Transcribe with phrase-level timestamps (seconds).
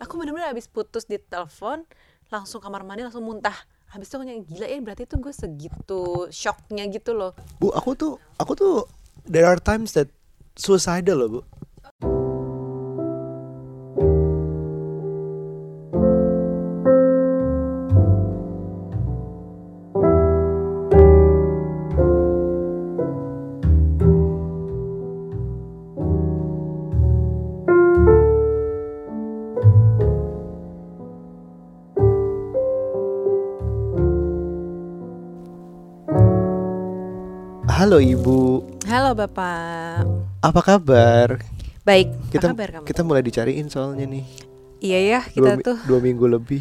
[0.00, 1.84] aku bener-bener habis putus di telepon
[2.28, 3.54] langsung kamar mandi langsung muntah
[3.86, 8.12] habis itu nyanyi, gila ya berarti tuh gue segitu shocknya gitu loh Bu, aku tuh
[8.36, 8.74] aku tuh
[9.26, 10.10] there are times that
[10.56, 11.40] suicidal loh, Bu.
[37.96, 38.40] Halo Ibu,
[38.92, 40.04] halo bapak
[40.44, 41.40] apa kabar?
[41.80, 44.20] baik Kita apa kabar kamu kita mulai dicariin soalnya nih.
[44.84, 46.60] iya ya Dua, kita mi- tuh dua minggu lebih.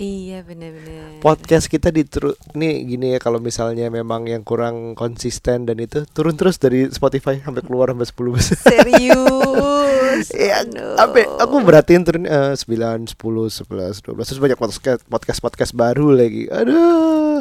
[0.00, 2.08] iya bener-bener Podcast kita di
[2.56, 7.36] nih gini ya kalau misalnya memang yang kurang konsisten dan itu turun terus dari Spotify
[7.44, 8.56] sampai keluar sampai 10 besar.
[8.72, 9.91] serius
[10.34, 10.96] Ya, Aduh.
[10.98, 16.12] sampai aku berhatiin turun eh, 9, 10, 11, 12 Terus banyak podcast podcast podcast baru
[16.12, 16.46] lagi.
[16.48, 17.40] Aduh.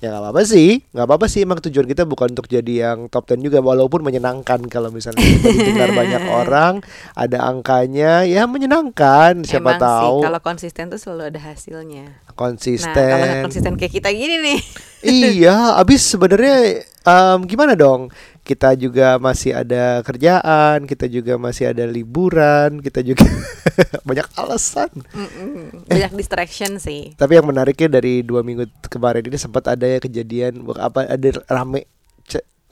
[0.00, 1.40] Ya nggak apa-apa sih, nggak apa-apa sih.
[1.44, 5.48] Emang tujuan kita bukan untuk jadi yang top 10 juga, walaupun menyenangkan kalau misalnya kita
[5.60, 6.74] didengar banyak orang,
[7.12, 9.42] ada angkanya, ya menyenangkan.
[9.44, 12.94] Siapa Emang tahu sih kalau konsisten tuh selalu ada hasilnya konsisten.
[12.94, 14.60] nah kalau konsisten kayak kita gini nih
[15.04, 18.12] iya, abis sebenarnya em, gimana dong?
[18.40, 23.24] Kita juga masih ada kerjaan, kita juga masih ada liburan, kita juga
[24.08, 24.90] banyak alasan.
[25.12, 25.86] Mm-mm.
[25.86, 30.64] banyak distraction sih Tapi yang menariknya dari dua minggu kemarin ini sempat ada ya kejadian
[30.76, 31.86] apa ada rame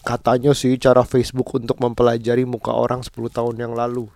[0.08, 4.08] katanya sih cara Facebook untuk mempelajari muka orang 10 tahun yang lalu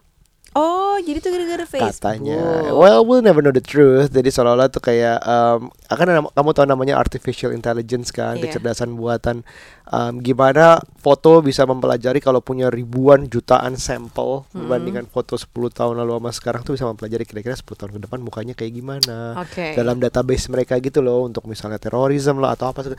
[0.54, 2.70] oh jadi tuh gara-gara Facebook katanya.
[2.70, 4.10] Well, we'll never know the truth.
[4.10, 8.48] Jadi seolah-olah tuh kayak um, akan kamu tahu namanya artificial intelligence kan, Iya.
[8.48, 9.42] kecerdasan buatan.
[9.84, 14.64] Um, gimana foto bisa mempelajari kalau punya ribuan jutaan sampel Hmm.
[14.64, 18.18] membandingkan foto 10 tahun lalu sama sekarang tuh bisa mempelajari kira-kira 10 tahun ke depan
[18.20, 19.36] mukanya kayak gimana.
[19.38, 19.74] Oke.
[19.74, 22.94] Dalam database mereka gitu loh untuk misalnya terorisme lah atau apa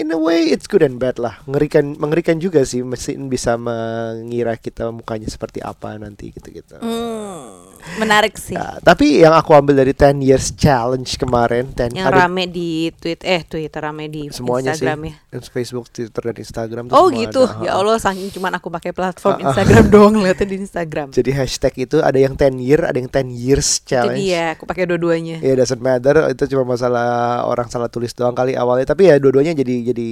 [0.00, 1.44] In a way it's good and bad lah.
[1.44, 6.80] Ngerikan mengerikan juga sih mesin bisa mengira kita mukanya seperti apa nanti gitu-gitu.
[6.80, 12.08] Hmm, menarik sih Ya, tapi yang aku ambil dari 10 years challenge kemarin 10 yang
[12.08, 16.36] ada rame di tweet eh Twitter rame di semuanya Instagram sih ya Facebook, Twitter dan
[16.36, 17.60] Instagram Oh gitu, ada.
[17.60, 19.44] ya Allah saking cuman aku pakai platform Ah, ah.
[19.52, 21.08] Instagram doang lihatnya di Instagram.
[21.10, 24.16] Jadi hashtag itu ada yang 10 year, ada yang 10 years challenge.
[24.16, 25.38] dia, aku pakai dua-duanya.
[25.40, 28.86] Ya doesn't matter, itu cuma masalah orang salah tulis doang kali awalnya.
[28.86, 30.10] Tapi ya dua-duanya jadi jadi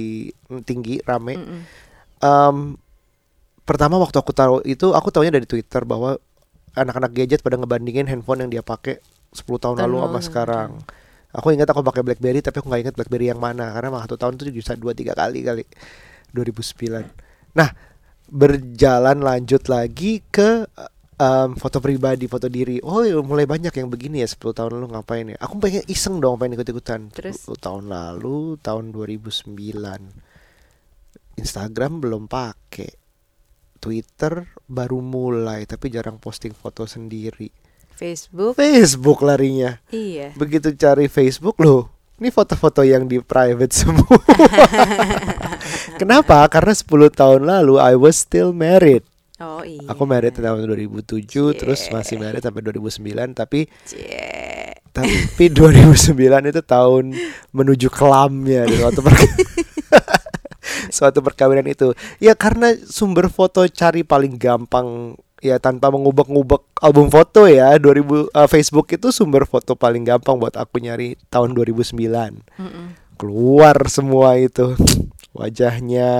[0.63, 1.39] tinggi, rame.
[1.39, 1.61] Mm-mm.
[2.19, 2.57] Em,
[3.63, 6.19] pertama waktu aku taruh itu aku taunya dari Twitter bahwa
[6.73, 9.01] anak-anak gadget pada ngebandingin handphone yang dia pakai
[9.33, 10.69] 10 tahun lalu sama sekarang.
[11.29, 14.17] Aku ingat aku pakai BlackBerry tapi aku nggak ingat BlackBerry yang mana karena mah satu
[14.17, 15.63] tahun itu bisa dua tiga kali kali
[16.33, 17.53] 2009.
[17.53, 17.69] Nah
[18.29, 20.65] berjalan lanjut lagi ke
[21.19, 22.79] em, foto pribadi, foto diri.
[22.81, 25.37] Oh ya, mulai banyak yang begini ya 10 tahun lalu ngapain ya?
[25.43, 27.11] Aku pengen iseng dong pengen ikut-ikutan.
[27.11, 27.43] Terus?
[27.45, 29.51] 10 tahun lalu tahun 2009.
[31.35, 32.95] Instagram belum pakai.
[33.79, 37.47] Twitter baru mulai tapi jarang posting foto sendiri.
[37.95, 39.79] Facebook, Facebook larinya.
[39.91, 40.31] iya.
[40.35, 41.87] Begitu cari Facebook loh.
[42.19, 44.19] Ini foto-foto yang di private semua.
[45.99, 46.43] Kenapa?
[46.51, 49.03] Karena 10 tahun lalu I was still married.
[49.39, 49.87] Oh iya.
[49.87, 51.95] Aku married tahun 2007 terus Cie.
[51.95, 54.75] masih married sampai 2009 tapi Cie.
[54.91, 56.11] tapi 2009
[56.51, 57.15] itu tahun
[57.49, 59.39] menuju kelamnya dan suatu perk-
[60.95, 61.95] suatu perkawinan itu.
[62.19, 68.47] Ya karena sumber foto cari paling gampang ya tanpa mengubek-ngubek album foto ya 2000 eh,
[68.51, 71.95] Facebook itu sumber foto paling gampang buat aku nyari tahun 2009
[72.59, 72.85] Mm-mm.
[73.15, 74.75] keluar semua itu
[75.33, 76.11] wajahnya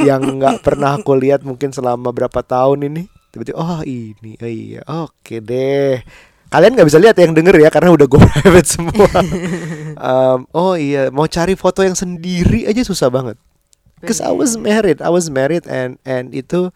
[0.00, 3.02] yang nggak pernah aku lihat mungkin selama berapa tahun ini.
[3.34, 6.00] Tiba-tiba oh ini oh iya oke deh.
[6.46, 9.10] Kalian nggak bisa lihat yang denger ya karena udah gue private semua.
[9.96, 13.36] Em, oh iya mau cari foto yang sendiri aja susah banget.
[14.04, 16.68] Cause I was married, I was married and and itu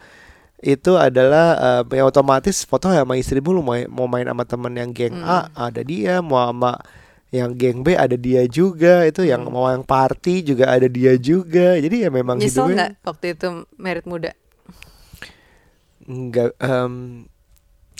[0.60, 4.90] itu adalah eh, ya otomatis foto sama istrimu lu mau mau main sama temen yang
[4.92, 6.76] geng A ada dia, mau sama
[7.30, 9.54] yang geng B ada dia juga, itu yang Hmm.
[9.54, 11.78] mau yang party juga ada dia juga.
[11.78, 13.46] Jadi ya memang Nyesel hidupnya nggak waktu itu
[13.76, 14.30] merit muda?
[16.02, 16.50] nggak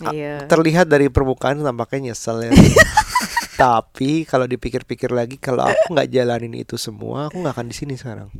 [0.00, 0.48] Ah, Iya.
[0.48, 2.50] terlihat dari permukaan tampaknya nyesel ya.
[3.60, 7.94] Tapi kalau dipikir-pikir lagi kalau aku nggak jalanin itu semua, aku nggak akan di sini
[8.00, 8.32] sekarang.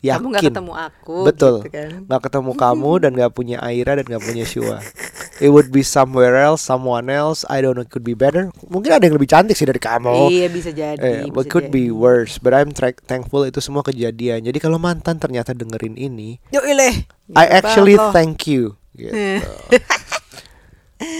[0.00, 0.16] Yakin.
[0.16, 1.18] Kamu nggak ketemu aku.
[1.28, 1.54] Betul.
[1.60, 1.90] gitu kan.
[2.08, 4.80] nggak ketemu kamu dan nggak punya Aira dan nggak punya Shua.
[5.36, 7.44] It would be somewhere else, someone else.
[7.48, 8.48] I don't know, it could be better.
[8.72, 10.32] Mungkin ada yang lebih cantik sih dari kamu.
[10.32, 11.00] Iya bisa jadi.
[11.00, 11.96] Eh, but bisa could be jadi.
[11.96, 12.40] worse.
[12.40, 14.48] But I'm tra- thankful itu semua kejadian.
[14.48, 17.04] Jadi kalau mantan ternyata dengerin ini, Yuk ileh.
[17.36, 18.80] I actually thank you.
[18.96, 19.12] Gitu.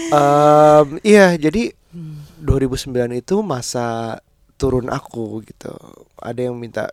[0.09, 1.77] Em, iya, jadi
[2.41, 4.17] 2009 itu masa
[4.57, 5.73] turun aku gitu.
[6.17, 6.89] Ada yang minta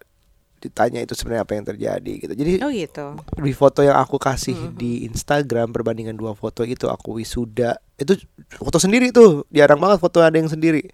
[0.65, 2.33] ditanya itu sebenarnya apa yang terjadi gitu.
[2.33, 3.07] Jadi Oh gitu.
[3.37, 8.17] di foto yang aku kasih di Instagram perbandingan dua foto itu aku wisuda itu
[8.51, 10.89] foto sendiri tuh jarang banget foto ada yang sendiri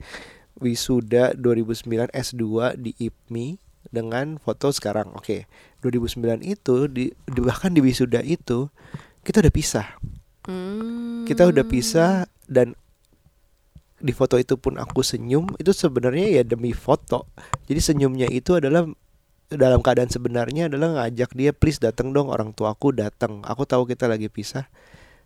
[0.58, 2.42] wisuda 2009 S2
[2.76, 3.56] di IPMI
[3.88, 5.46] dengan foto sekarang oke
[5.80, 8.68] 2009 itu di, di- bahkan di wisuda itu
[9.22, 9.88] kita udah pisah
[10.40, 11.28] Hmm.
[11.28, 12.72] kita udah pisah dan
[13.96, 17.28] di foto itu pun aku senyum itu sebenarnya ya demi foto
[17.64, 18.88] jadi senyumnya itu adalah
[19.50, 23.42] dalam keadaan sebenarnya adalah ngajak dia please datang dong orang tuaku datang.
[23.42, 24.70] Aku tahu kita lagi pisah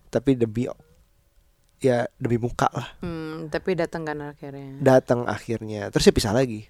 [0.08, 0.64] tapi demi
[1.82, 2.88] ya demi muka lah.
[3.04, 4.80] Hmm, tapi datang kan akhirnya.
[4.80, 6.68] datang akhirnya terus ya pisah lagi.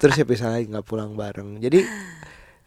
[0.00, 1.60] Terus ya pisah lagi nggak pulang bareng.
[1.60, 1.84] Jadi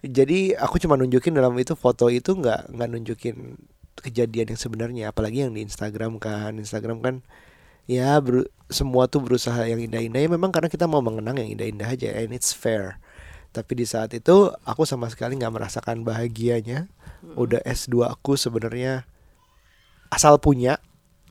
[0.06, 3.58] jadi aku cuma nunjukin dalam itu foto itu nggak nggak nunjukin
[3.98, 5.04] kejadian yang sebenarnya.
[5.10, 7.16] Apalagi yang di Instagram kan Instagram kan
[7.86, 10.22] ya beru- semua tuh berusaha yang indah-indah.
[10.24, 12.98] Ya memang karena kita mau mengenang yang indah-indah aja and it's fair.
[13.52, 16.88] Tapi di saat itu aku sama sekali nggak merasakan bahagianya.
[17.36, 19.06] Udah S2 aku sebenarnya
[20.10, 20.80] asal punya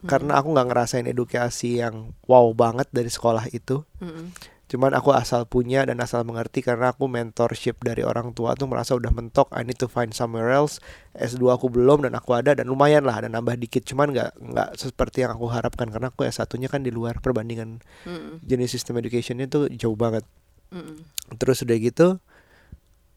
[0.09, 3.85] karena aku nggak ngerasain edukasi yang wow banget dari sekolah itu.
[4.01, 4.33] Mm-mm.
[4.71, 8.95] Cuman aku asal punya dan asal mengerti karena aku mentorship dari orang tua tuh merasa
[8.95, 10.79] udah mentok I need to find somewhere else.
[11.19, 13.83] S2 aku belum dan aku ada dan lumayan lah dan nambah dikit.
[13.83, 17.83] Cuman nggak nggak seperti yang aku harapkan karena aku S1 nya kan di luar perbandingan
[18.07, 18.47] Mm-mm.
[18.47, 20.23] jenis sistem educationnya tuh jauh banget.
[20.71, 21.03] Mm-mm.
[21.35, 22.09] terus udah gitu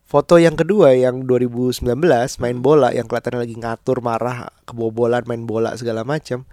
[0.09, 1.85] foto yang kedua yang 2019
[2.41, 6.49] main bola yang kelihatannya lagi ngatur marah kebobolan main bola segala macam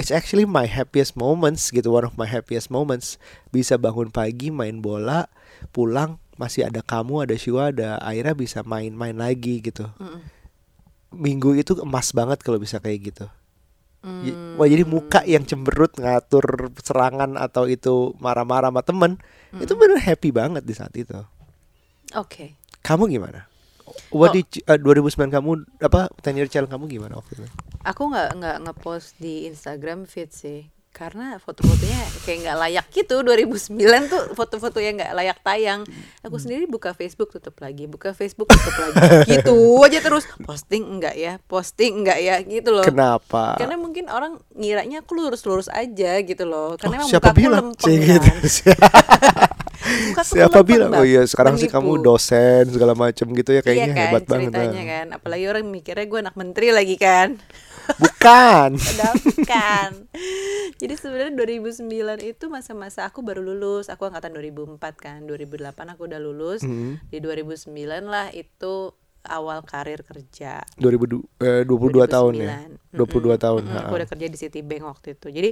[0.00, 3.20] it's actually my happiest moments gitu one of my happiest moments
[3.50, 5.28] bisa bangun pagi main bola
[5.70, 10.24] pulang masih ada kamu ada Shua ada Aira bisa main-main lagi gitu Mm-mm.
[11.12, 13.26] minggu itu emas banget kalau bisa kayak gitu
[14.00, 14.56] Hmm.
[14.56, 19.20] Wah jadi muka yang cemberut ngatur serangan atau itu marah-marah sama temen
[19.52, 21.20] itu bener happy banget di saat itu.
[22.16, 22.56] Oke.
[22.80, 23.44] Kamu gimana?
[24.08, 24.34] What Oh.
[24.34, 25.50] did you- uh, 2009 kamu
[25.84, 27.44] apa 10 year challenge kamu gimana waktu itu?
[27.80, 30.60] Aku nggak nggak ngepost di Instagram feed sih,
[30.90, 33.24] karena foto-fotonya kayak nggak layak gitu.
[33.24, 33.72] 2009
[34.04, 35.88] tuh foto-foto yang nggak layak tayang.
[36.20, 39.00] Aku sendiri buka Facebook tutup lagi, buka Facebook tutup lagi,
[39.32, 40.28] gitu aja terus.
[40.44, 42.84] Posting enggak ya, posting enggak ya, gitu loh.
[42.84, 43.56] Kenapa?
[43.56, 46.76] Karena mungkin orang ngiranya aku lurus-lurus aja gitu loh.
[46.76, 47.72] Karena Oh, emang siapa bilang?
[47.72, 48.20] gitu.
[48.20, 48.36] kan.
[49.80, 50.92] Mukaku siapa bilang?
[50.92, 51.96] Oh iya sekarang sih Penipu.
[51.96, 54.52] kamu dosen segala macam gitu ya kayaknya iya kan, hebat banget.
[54.52, 55.06] ceritanya kan.
[55.16, 57.40] Apalagi orang mikirnya gue anak menteri lagi kan.
[57.98, 58.70] Bukan.
[59.26, 59.90] Bukan.
[60.80, 61.84] Jadi sebenarnya 2009
[62.24, 63.92] itu masa-masa aku baru lulus.
[63.92, 65.18] Aku angkatan 2004 kan.
[65.28, 66.64] 2008 aku udah lulus.
[66.64, 67.00] Hmm.
[67.08, 67.68] Di 2009
[68.06, 68.94] lah itu
[69.26, 70.64] awal karir kerja.
[70.80, 72.56] 2022 eh, 22 tahun ya.
[72.96, 73.36] 22 Mm-mm.
[73.36, 73.62] tahun.
[73.68, 73.80] Mm-mm, ha.
[73.88, 75.28] Aku udah kerja di Citibank waktu itu.
[75.28, 75.50] Jadi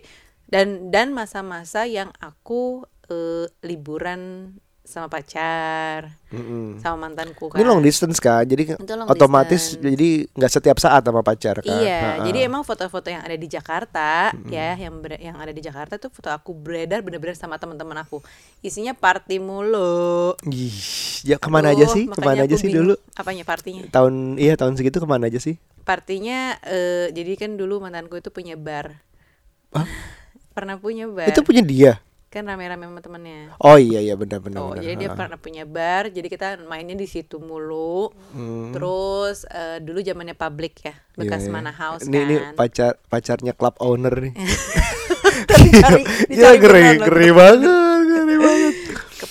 [0.49, 4.53] dan dan masa-masa yang aku eh, liburan
[4.89, 6.81] sama pacar, Mm-mm.
[6.81, 7.61] sama mantanku kan.
[7.61, 8.73] Ini long distance kan, jadi
[9.05, 9.85] otomatis distance.
[9.85, 11.69] jadi nggak setiap saat sama pacar kan.
[11.69, 12.25] Iya, Ha-ha.
[12.25, 16.09] jadi emang foto-foto yang ada di Jakarta ya, yang ber- yang ada di Jakarta tuh
[16.09, 18.25] foto aku beredar bener-bener sama teman-teman aku.
[18.65, 20.33] Isinya party mulu.
[20.49, 20.73] Ih,
[21.23, 22.05] ya ke mana aja Aduh, sih?
[22.09, 22.95] makanya Ke mana aja sih dulu?
[23.13, 23.85] Apanya partinya?
[23.93, 25.61] Tahun iya tahun segitu ke mana aja sih?
[25.85, 29.05] Partinya eh, jadi kan dulu mantanku itu punya bar.
[29.77, 29.85] Hah?
[30.57, 31.29] Pernah punya bar.
[31.29, 31.93] Itu punya dia.
[32.29, 33.57] Kan rame-rame sama temennya.
[33.57, 34.85] Oh iya iya benar benar Oh, benar.
[34.85, 38.13] jadi dia pernah punya bar, jadi kita mainnya di situ mulu.
[38.33, 38.71] Hmm.
[38.71, 41.55] Terus eh, dulu zamannya public ya, bekas Iya, iya.
[41.57, 42.53] mana house Ini ini kan.
[42.55, 44.35] pacar pacarnya club owner nih.
[46.29, 46.61] Iya loh.
[46.61, 47.69] ngeri banget,
[48.05, 48.75] ngeri banget.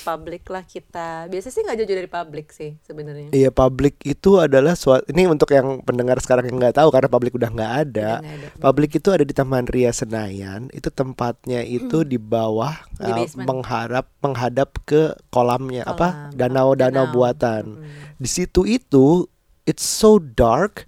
[0.08, 1.28] Publik lah kita.
[1.28, 3.36] Biasanya sih nggak jauh dari publik sih sebenarnya.
[3.36, 7.36] Iya publik itu adalah suatu ini untuk yang pendengar sekarang yang nggak tahu karena publik
[7.36, 8.24] udah nggak ada.
[8.56, 10.72] Publik itu ada di Taman Ria Senayan.
[10.72, 16.40] Itu tempatnya itu di bawah Di uh, mengharap menghadap ke kolamnya apa Kolam.
[16.40, 17.12] danau-danau Danau.
[17.12, 17.64] buatan.
[17.84, 18.16] Mm.
[18.24, 19.28] Di situ itu
[19.68, 20.88] it's so dark.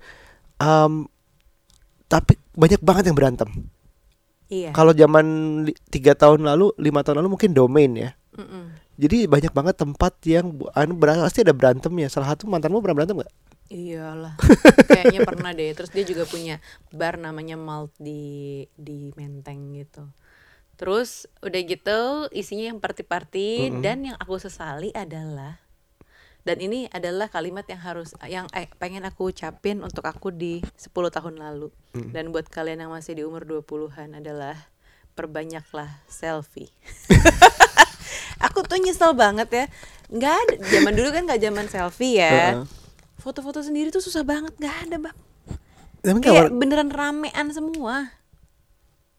[0.64, 1.12] Um,
[2.08, 3.50] tapi banyak banget yang berantem.
[4.50, 4.74] Iya.
[4.74, 5.26] Kalau zaman
[5.94, 8.19] tiga tahun lalu, lima tahun lalu mungkin domain ya.
[9.00, 12.12] Jadi banyak banget tempat yang anu pasti ada berantemnya.
[12.12, 13.34] Salah satu mantanmu pernah berantem nggak?
[13.72, 14.36] Iyalah.
[14.92, 15.72] Kayaknya pernah deh.
[15.72, 16.60] Terus dia juga punya
[16.92, 20.04] bar namanya Malt di di Menteng gitu.
[20.76, 22.00] Terus udah gitu
[22.36, 23.84] isinya yang party-party Mm-mm.
[23.84, 25.60] dan yang aku sesali adalah
[26.48, 30.92] dan ini adalah kalimat yang harus yang eh, pengen aku ucapin untuk aku di 10
[30.92, 31.68] tahun lalu.
[31.96, 32.10] Mm.
[32.16, 34.56] Dan buat kalian yang masih di umur 20-an adalah
[35.20, 36.72] perbanyaklah selfie.
[38.40, 39.66] aku tuh nyesel banget ya.
[40.10, 42.64] Nggak ada zaman dulu kan nggak zaman selfie ya.
[43.20, 45.18] Foto-foto sendiri tuh susah banget, nggak ada bang.
[46.00, 48.16] Emang Kayak beneran ramean semua.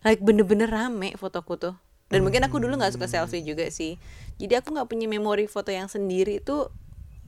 [0.00, 1.76] like bener-bener rame fotoku tuh
[2.08, 4.00] dan mungkin aku dulu nggak suka selfie juga sih
[4.40, 6.72] jadi aku nggak punya memori foto yang sendiri itu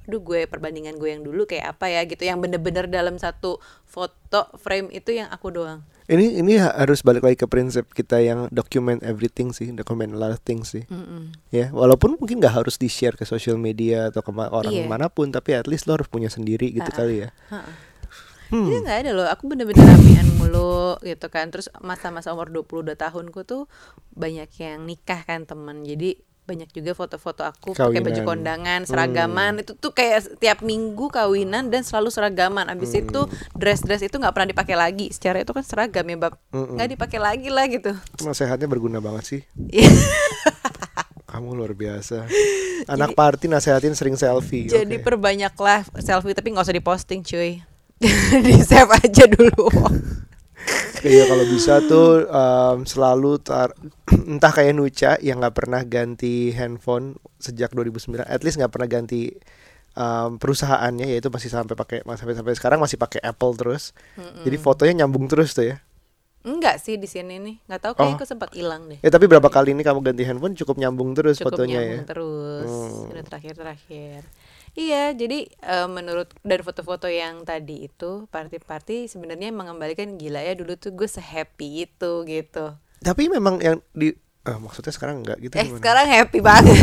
[0.03, 4.51] aduh gue perbandingan gue yang dulu kayak apa ya gitu yang bener-bener dalam satu foto
[4.57, 8.51] frame itu yang aku doang Ini ini ha- harus balik lagi ke prinsip kita yang
[8.51, 10.83] document everything sih, document a lot of things sih.
[10.91, 11.31] Mm-mm.
[11.49, 14.91] Ya, walaupun mungkin nggak harus di-share ke social media atau ke orang Iya.
[14.91, 16.99] mana pun, tapi at least lo harus punya sendiri gitu Ha-ha.
[16.99, 17.29] kali ya.
[18.53, 18.67] Hmm.
[18.69, 23.49] Jadi nggak ada loh, aku bener-bener ramean mulu gitu kan Terus masa-masa umur 22 tahunku
[23.49, 23.65] tuh
[24.13, 29.79] banyak yang nikah kan temen Jadi banyak juga foto-foto aku pakai baju kondangan, seragaman Itu
[29.79, 34.75] tuh kayak tiap minggu kawinan dan selalu seragaman Abis itu dress-dress itu nggak pernah dipakai
[34.75, 37.95] lagi Secara itu kan seragam ya bab nggak dipakai lagi lah gitu
[38.27, 39.41] Nasehatnya berguna banget sih.
[39.71, 39.87] Iya.
[41.33, 42.29] Kamu luar biasa.
[42.93, 44.69] Anak party nasehatin sering selfie.
[44.69, 45.05] Jadi oke.
[45.07, 47.65] perbanyaklah selfie tapi nggak usah diposting cuy
[48.45, 49.71] Di save aja dulu
[51.03, 53.75] Iya kalau bisa tuh um, selalu tar
[54.31, 59.35] entah kayak Nucha yang nggak pernah ganti handphone sejak 2009, at least nggak pernah ganti
[59.93, 63.91] um, perusahaannya yaitu masih sampai pakai sampai sampai sekarang masih pakai Apple terus.
[64.17, 65.77] Jadi fotonya nyambung terus tuh ya.
[66.43, 67.97] Enggak sih di sini nih nggak tahu Oh.
[68.03, 71.15] kayaknya aku sempat hilang deh Ya tapi berapa kali ini kamu ganti handphone cukup nyambung
[71.15, 72.07] terus cukup fotonya nyambung ya.
[72.11, 73.11] terus Hmm.
[73.15, 74.21] Udah terakhir terakhir
[74.73, 80.77] iya jadi eh, menurut dari foto-foto yang tadi itu party-party sebenarnya mengembalikan gila ya dulu
[80.81, 84.15] tuh gue sehappy itu gitu Tapi memang yang di
[84.47, 85.79] ah, maksudnya sekarang enggak gitu eh gimana?
[85.79, 86.79] sekarang happy banget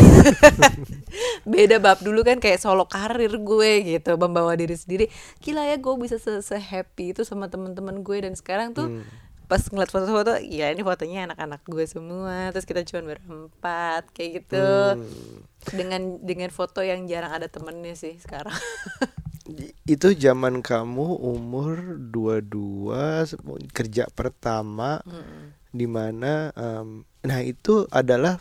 [1.52, 5.08] beda bab dulu kan kayak solo karir gue gitu membawa diri sendiri
[5.40, 9.04] gila ya gue bisa se, happy itu sama teman-teman gue dan sekarang tuh Hmm.
[9.50, 12.54] Pas ngeliat foto-foto ya ini fotonya anak-anak gue semua.
[12.54, 14.66] Terus kita cuma berempat kayak gitu.
[14.96, 15.42] Hmm.
[15.76, 18.54] dengan dengan foto yang jarang ada temennya sih sekarang.
[19.84, 23.40] Itu zaman kamu umur 22 se-
[23.74, 25.02] kerja pertama
[25.68, 28.38] di mana em, nah itu adalah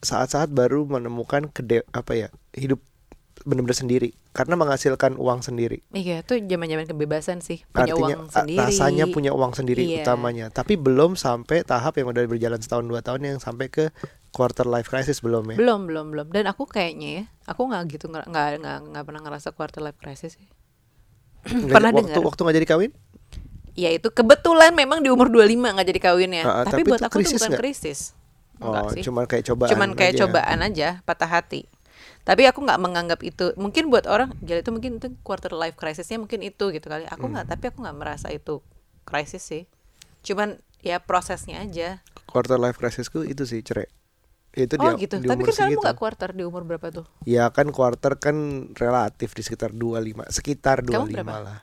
[0.00, 2.80] saat-saat baru menemukan kede apa ya hidup
[3.44, 5.84] benar-benar sendiri karena menghasilkan uang sendiri.
[5.90, 8.58] Iya tuh zaman-zaman kebebasan sih punya artinya uang sendiri.
[8.58, 10.02] rasanya punya uang sendiri Iya.
[10.02, 10.46] utamanya.
[10.48, 13.92] Tapi belum sampai tahap yang udah berjalan setahun dua tahun yang sampai ke
[14.30, 15.56] quarter life crisis belum ya?
[15.56, 16.26] Belum belum belum.
[16.28, 18.48] Dan aku kayaknya ya aku nggak gitu nggak nggak
[18.90, 20.48] nggak pernah ngerasa quarter life crisis sih.
[21.68, 22.24] Pernah waktu dengar.
[22.24, 22.90] waktu nggak jadi kawin?
[23.74, 26.98] Ya itu kebetulan memang di umur 25 nggak jadi kawinnya Ah, ah, tapi, tapi buat
[26.98, 27.60] itu aku tuh bukan nggak?
[27.60, 28.00] krisis.
[28.56, 29.02] Oh sih.
[29.02, 30.20] cuman kayak cobaan cuman kayak aja.
[30.24, 31.66] cobaan aja patah hati
[32.24, 36.16] tapi aku nggak menganggap itu mungkin buat orang jadi itu mungkin itu quarter life crisisnya
[36.20, 37.32] mungkin itu gitu kali aku Hmm.
[37.36, 38.60] nggak tapi aku nggak merasa itu
[39.08, 39.62] krisis sih
[40.24, 43.88] cuman ya prosesnya aja quarter life crisisku itu sih cerai
[44.56, 47.48] itu oh di, gitu di tapi kan kamu nggak quarter di umur berapa tuh Ya
[47.56, 48.36] kan quarter kan
[48.76, 51.34] relatif di sekitar 25, sekitar 25 Kamu berapa?
[51.40, 51.58] lah.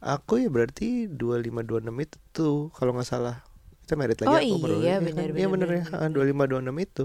[0.00, 3.36] Aku ya berarti 25 26 itu tuh kalau nggak salah.
[3.84, 5.04] Kita merit lagi Oh aku baru- iya, kan?
[5.06, 7.04] benar, Iya benar, bener ya, benar, ah, 25 26 itu.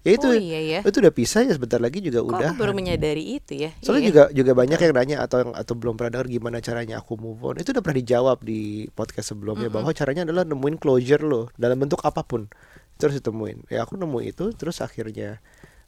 [0.00, 2.48] Ya itu oh iya ya itu udah pisah ya sebentar lagi juga Kok udah.
[2.50, 4.08] aku baru menyadari itu ya Soalnya Iya.
[4.08, 7.36] juga juga banyak yang nanya atau yang atau belum pernah dengar gimana caranya aku move
[7.44, 7.60] on.
[7.60, 12.00] Itu udah pernah dijawab di podcast sebelumnya bahwa caranya adalah nemuin closure lo dalam bentuk
[12.00, 12.48] apa pun.
[12.96, 13.68] Terus ditemuin.
[13.68, 15.44] Ya aku nemu itu terus akhirnya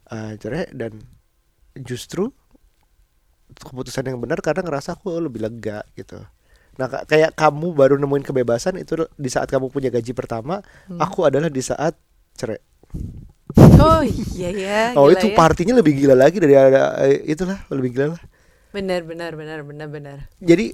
[0.07, 1.01] eh, cerai dan
[1.73, 2.29] justru
[3.53, 6.21] keputusan yang benar karena ngerasa aku lebih lega gitu.
[6.77, 11.25] Nah ka- kayak kamu baru nemuin kebebasan itu di saat kamu punya gaji pertama, aku
[11.25, 11.97] adalah di saat
[12.33, 12.61] cerai.
[13.57, 14.01] Oh
[14.35, 15.35] iya ya oh itu ya.
[15.35, 18.21] partinya lebih gila lagi dari ada eh, itulah lebih gila lah.
[18.73, 20.73] benar benar benar benar benar jadi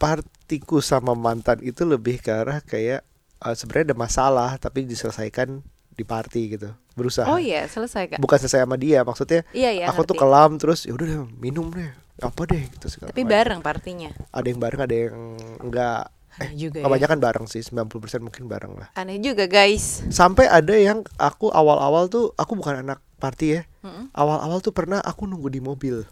[0.00, 3.04] partiku sama mantan itu lebih ke arah kayak
[3.44, 8.38] eh, sebenarnya ada masalah tapi diselesaikan di party gitu berusaha oh iya selesai kak bukan
[8.40, 10.22] selesai sama dia maksudnya iya iya aku tuh ngerti.
[10.24, 14.60] kelam terus ya udah minum deh apa deh gitu segala tapi bareng partinya ada yang
[14.60, 15.16] bareng ada yang
[15.60, 16.08] enggak
[16.40, 16.84] aneh juga ya.
[16.84, 17.86] kebanyakan bareng sih 90%
[18.18, 18.88] mungkin bareng lah.
[18.94, 20.00] Aneh juga guys.
[20.08, 23.62] Sampai ada yang aku awal-awal tuh aku bukan anak party ya.
[23.80, 24.08] Mm-mm.
[24.12, 26.04] awal-awal tuh pernah aku nunggu di mobil.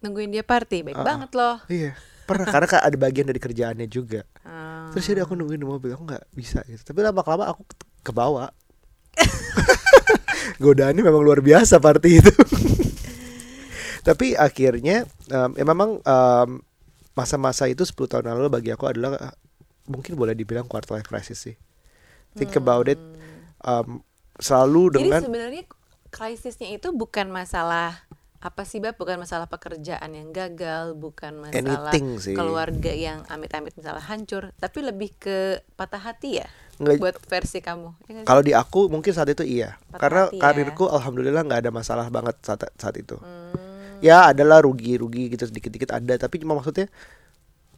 [0.00, 1.04] Nungguin dia party baik Ah.
[1.04, 1.56] banget loh.
[1.66, 4.24] Iya pernah karena kan ada bagian dari kerjaannya juga.
[4.40, 4.88] Ah.
[4.88, 6.80] terus jadi aku nungguin di mobil aku nggak bisa gitu.
[6.82, 8.48] Tapi lama lama aku ke- kebawa
[10.56, 12.32] godaannya memang luar biasa party itu.
[14.02, 16.50] Tapi akhirnya em, ya memang em,
[17.12, 19.34] masa-masa itu 10 tahun lalu bagi aku adalah eh,
[19.84, 21.56] mungkin boleh dibilang quarter life crisis sih.
[22.32, 22.98] Think about it
[23.60, 24.02] em,
[24.36, 24.92] selalu Hmm.
[24.92, 25.62] Jadi dengan sebenarnya
[26.08, 28.06] krisisnya itu bukan masalah
[28.38, 31.56] apa sih bab bukan masalah pekerjaan yang gagal bukan masalah
[31.88, 32.36] Anything sih.
[32.36, 35.38] keluarga yang amit-amit misalnya hancur tapi lebih ke
[35.72, 37.88] patah hati ya Nggak- buat versi kamu.
[38.04, 39.80] Ya kalau di aku mungkin saat itu iya.
[39.88, 40.42] Patah karena hati ya.
[40.42, 43.16] karirku alhamdulillah nggak ada masalah banget saat saat itu.
[43.16, 46.90] Hmm, ya adalah rugi-rugi gitu sedikit-dikit ada tapi cuma maksudnya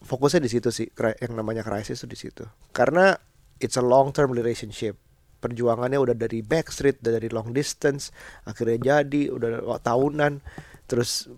[0.06, 2.46] fokusnya di situ sih yang namanya krisis tuh di situ.
[2.70, 3.12] Karena
[3.58, 4.96] it's a long term relationship.
[5.36, 8.14] Perjuangannya udah dari backstreet udah dari long distance
[8.48, 10.40] akhirnya jadi udah tahunan.
[10.86, 11.28] Terus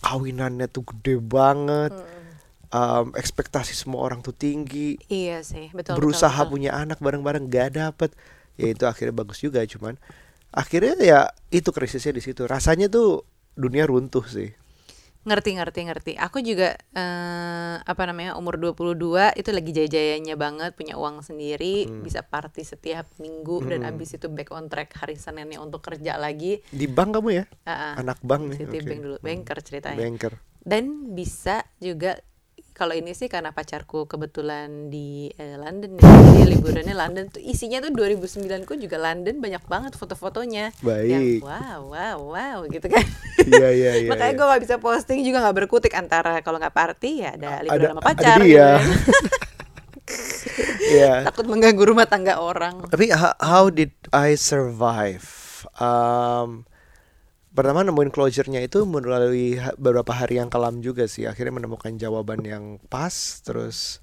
[0.00, 1.92] kawinannya tuh gede banget.
[2.70, 4.94] Um, ekspektasi semua orang tuh tinggi.
[5.10, 5.98] Iya sih, betul.
[5.98, 6.52] berusaha betul, betul.
[6.54, 8.14] punya anak bareng-bareng gak dapet.
[8.54, 9.98] Ya itu akhirnya bagus juga cuman.
[10.54, 12.46] Akhirnya ya itu krisisnya di situ.
[12.46, 13.26] Rasanya tuh
[13.58, 14.54] dunia runtuh sih
[15.20, 16.12] Ngerti, ngerti, ngerti.
[16.16, 22.00] Aku juga eh, apa namanya umur 22 itu lagi jaya-jayanya banget, punya uang sendiri, Hmm.
[22.00, 26.64] bisa party setiap minggu dan abis itu back on track hari Seninnya untuk kerja lagi.
[26.66, 27.92] di bank kamu ya Ah, ah.
[27.98, 29.04] anak bank nih Citibank oke.
[29.04, 29.98] dulu, banker ceritanya.
[29.98, 32.16] banker Dan bisa juga
[32.80, 37.84] kalau ini sih karena pacarku kebetulan di eh, London ya, jadi liburannya London tuh isinya
[37.84, 40.72] tuh 2009 ku juga London banyak banget foto-fotonya.
[40.80, 41.12] Baik.
[41.12, 43.04] Yang wow, wow, wow gitu kan.
[43.44, 44.38] iya iya iya Makanya iya.
[44.40, 47.92] gue gak bisa posting juga gak berkutik antara kalau nggak party ya ada liburan ada
[47.92, 48.88] sama ada pacar dia gitu kan.
[50.90, 51.22] Iya.
[51.22, 52.82] Takut mengganggu rumah tangga orang.
[52.90, 55.22] Tapi how, how did I survive?
[55.78, 56.66] Um,
[57.60, 61.28] pertama nemuin closure-nya itu melalui beberapa hari yang kelam juga sih.
[61.28, 63.12] Akhirnya menemukan jawaban yang pas.
[63.44, 64.00] Terus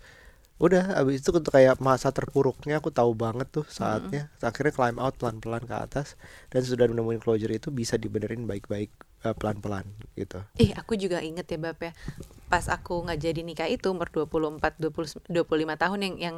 [0.62, 4.30] udah abis itu untuk kayak masa terpuruknya aku tahu banget tuh saatnya.
[4.46, 6.14] Akhirnya climb out pelan-pelan ke atas
[6.54, 8.94] dan sudah menemuin closure itu bisa dibenerin baik-baik
[9.26, 10.38] eh, pelan-pelan gitu.
[10.62, 11.98] Ih, aku juga inget ya Bab ya.
[12.54, 15.34] Pas aku nggak jadi nikah itu umur 24 20 25
[15.82, 16.38] tahun yang yang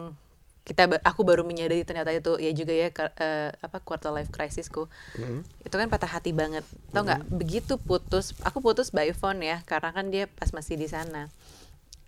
[0.63, 4.85] kita aku baru menyadari ternyata itu ya juga ya ke- eh, apa quarter life crisisku.
[5.17, 5.41] Mhm.
[5.65, 6.61] Itu kan patah hati banget.
[6.89, 7.25] Tau nggak?
[7.27, 11.27] Begitu putus, aku putus by phone ya karena kan dia pas masih di sana.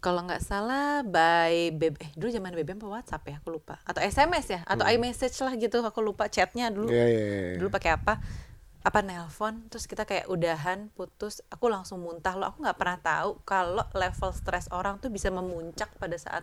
[0.02, 4.02] Kalau nggak salah by BB eh dulu zaman BBM apa WhatsApp ya aku lupa atau
[4.02, 7.58] SMS ya atau iMessage lah gitu aku lupa chatnya dulu Iya iya iya.
[7.62, 8.18] dulu pakai apa
[8.82, 13.38] apa nelpon terus kita kayak udahan putus aku langsung muntah loh aku nggak pernah tahu
[13.46, 16.42] kalau level stres orang tuh bisa memuncak pada saat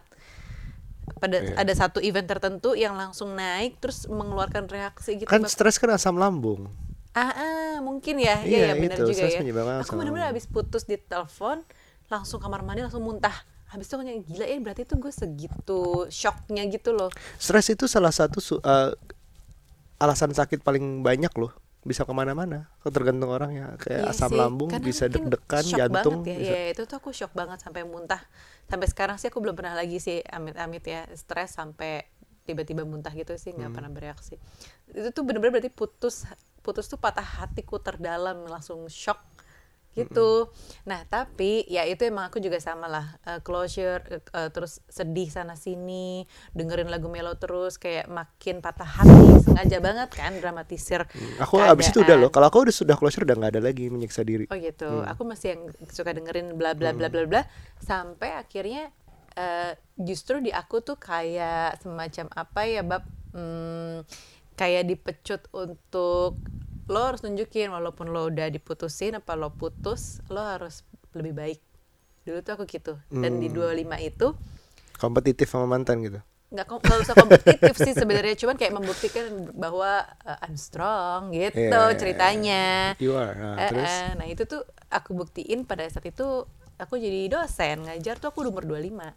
[1.16, 1.56] pada Iya.
[1.56, 6.20] ada satu event tertentu yang langsung naik terus mengeluarkan reaksi gitu Kan stres kan asam
[6.20, 6.68] lambung.
[7.16, 9.40] ah, ah, mungkin ya Iya, iya ya benar itu, juga ya
[9.82, 11.64] aku benar-benar habis putus di telepon
[12.06, 13.34] langsung kamar mandi langsung muntah
[13.68, 18.14] habis itu kayak gila ya berarti tuh gue segitu shocknya gitu loh Stres itu salah
[18.14, 18.92] satu eh,
[19.98, 21.50] alasan sakit paling banyak loh.
[21.80, 22.66] Bisa ke mana-mana.
[22.82, 23.66] Tergantung orang ya.
[23.76, 26.20] Kayak Iya asam sih, lambung, karena bisa deg-degan, jantung.
[26.22, 26.34] ya.
[26.34, 28.20] bisa- Iya, itu tuh aku shock banget sampai muntah.
[28.66, 32.04] Sampai sekarang sih aku belum pernah lagi sih amit-amit ya stres sampai
[32.44, 33.60] tiba-tiba muntah gitu sih Hmm.
[33.62, 34.36] nggak pernah bereaksi.
[34.88, 36.24] Itu tuh bener-bener berarti putus
[36.58, 39.22] putus tuh patah hatiku terdalam langsung shock
[40.04, 40.30] gitu.
[40.86, 45.28] Nah, tapi ya itu emang aku juga sama lah eh, closure eh, eh, terus sedih
[45.30, 46.22] sana sini,
[46.54, 51.04] dengerin lagu melo terus kayak makin patah hati, sengaja banget kan dramatisir.
[51.42, 52.22] Aku abis itu udah keadaan.
[52.26, 52.30] loh.
[52.30, 54.46] Kalau aku udah sudah closure udah nggak ada lagi menyiksa diri.
[54.48, 55.02] Oh gitu.
[55.06, 57.42] Aku masih yang suka dengerin bla bla bla bla bla
[57.82, 58.90] sampai akhirnya
[59.38, 64.02] eh, justru di aku tuh kayak semacam apa ya bab hmm,
[64.58, 66.42] kayak dipecut untuk
[66.88, 71.60] lo harus nunjukin walaupun lo udah diputusin apa lo putus lo harus lebih baik.
[72.24, 72.96] Dulu tuh aku gitu.
[73.08, 74.32] Dan di 25 itu
[74.96, 76.18] Kompetitif sama mantan gitu.
[76.48, 81.60] nggak kom- nggak usah kompetitif sih sebenarnya cuman kayak membuktikan bahwa uh, I'm strong gitu
[81.60, 81.92] Iya.
[81.92, 83.36] ceritanya You are.
[83.36, 86.48] Nah, Eh, terus eh, nah itu tuh aku buktiin pada saat itu
[86.80, 89.12] aku jadi dosen ngajar tuh aku umur 25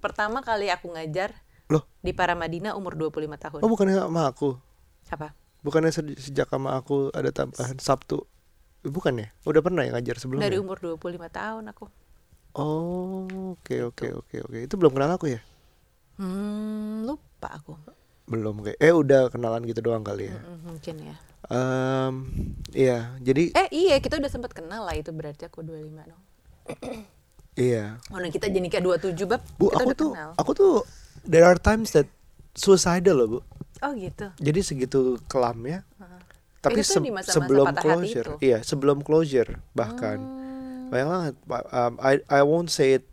[0.00, 1.36] pertama kali aku ngajar
[1.68, 4.56] loh, di Paramadina umur 25 tahun oh bukannya sama aku?
[5.06, 8.26] apa Bukannya se- sejak sama aku ada tambahan Sabtu?
[8.82, 9.28] Bukan ya?
[9.46, 10.50] Udah pernah ya ngajar sebelumnya?
[10.50, 11.86] dari umur 25 tahun aku
[12.52, 13.24] Oh,
[13.56, 14.58] oke oke oke oke.
[14.60, 15.40] Itu belum kenal aku ya?
[16.20, 17.72] hmm, lupa aku
[18.28, 18.78] Belum kayak.
[18.80, 20.36] Eh udah kenalan gitu doang kali ya.
[20.36, 21.16] Mm, mungkin ya
[21.52, 22.14] Em,
[22.72, 26.22] iya, jadi eh iya kita udah sempat kenal lah itu berarti aku 25 dong
[27.56, 27.98] iya.
[28.12, 30.30] Oh, nah kita jadi kayak 27 bab Bu, kita aku udah tuh kenal.
[30.40, 30.72] aku tuh
[31.28, 32.08] there are times that
[32.56, 33.40] suicidal loh, Bu.
[33.82, 34.30] Oh gitu.
[34.36, 35.82] Jadi segitu kelamnya.
[36.58, 38.34] Tapi Itu se- di masa-masa sebelum closure, itu?
[38.40, 40.22] iya, sebelum closure bahkan.
[40.22, 40.88] Hmm.
[40.88, 41.06] Banyak
[41.42, 41.66] banget.
[41.68, 43.04] Um, I I won't say it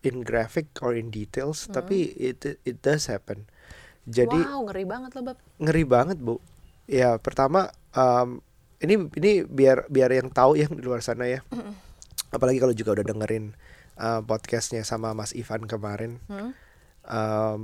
[0.00, 3.50] in graphic or in details, tapi it it does happen.
[4.04, 5.38] Jadi wow, ngeri banget loh, Bab.
[5.56, 6.36] ngeri banget bu
[6.84, 8.44] ya pertama um,
[8.78, 11.40] ini ini biar biar yang tahu yang di luar sana ya
[12.28, 13.56] apalagi kalau juga udah dengerin
[13.96, 16.52] uh, podcastnya sama Mas Ivan kemarin Hmm?
[17.02, 17.62] um,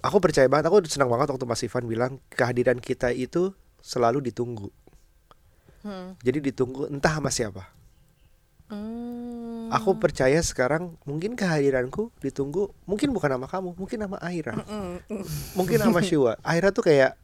[0.00, 4.68] aku percaya banget aku senang banget waktu Mas Ivan bilang kehadiran kita itu selalu ditunggu
[5.86, 6.18] Hmm.
[6.18, 7.70] jadi ditunggu entah sama siapa
[8.66, 9.70] Hmm.
[9.70, 15.24] aku percaya sekarang mungkin kehadiranku ditunggu mungkin bukan sama kamu mungkin sama Aira Mm, mm.
[15.54, 17.14] mungkin sama Shua Aira tuh kayak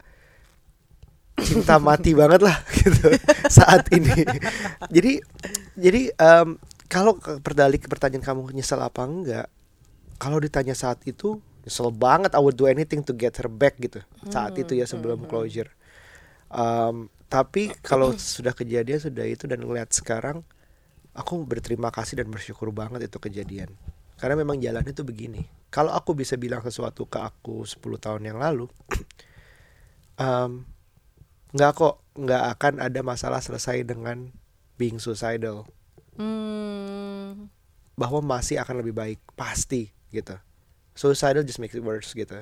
[1.43, 3.11] cinta mati banget lah gitu
[3.51, 4.15] saat ini
[4.87, 5.19] jadi
[5.75, 6.55] jadi em,
[6.87, 9.47] kalau berdalik ke pertanyaan kamu nyesel apa enggak
[10.15, 14.03] kalau ditanya saat itu nyesel banget I would do anything to get her back gitu
[14.27, 15.71] saat itu ya sebelum closure.
[16.53, 20.45] Um, tapi kalau sudah kejadian sudah itu dan ngeliat sekarang
[21.17, 23.73] aku berterima kasih dan bersyukur banget itu kejadian.
[24.19, 25.47] Karena memang jalannya tuh begini.
[25.73, 28.69] Kalau aku bisa bilang sesuatu ke aku 10 tahun yang lalu
[30.23, 30.67] um,
[31.55, 34.29] nggak kok nggak akan ada masalah selesai dengan
[34.77, 35.65] being suicidal.
[36.13, 37.49] Hmm.
[37.97, 40.37] bahwa masih akan lebih baik pasti gitu
[40.93, 42.37] suicidal just makes it worse gitu.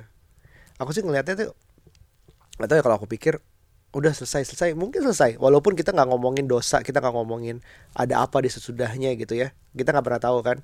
[0.79, 1.51] Aku sih ngelihatnya tuh
[2.61, 3.41] atau ya kalau aku pikir
[3.91, 5.35] udah selesai selesai mungkin selesai.
[5.39, 7.59] Walaupun kita nggak ngomongin dosa kita nggak ngomongin
[7.95, 9.51] ada apa di sesudahnya gitu ya.
[9.75, 10.57] Kita nggak pernah tahu kan.